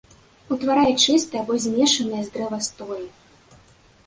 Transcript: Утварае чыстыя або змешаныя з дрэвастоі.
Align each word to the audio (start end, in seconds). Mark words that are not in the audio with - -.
Утварае 0.53 0.93
чыстыя 1.03 1.43
або 1.43 1.53
змешаныя 1.67 2.21
з 2.31 2.35
дрэвастоі. 2.39 3.05